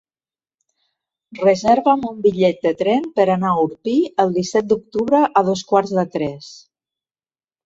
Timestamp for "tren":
2.79-3.05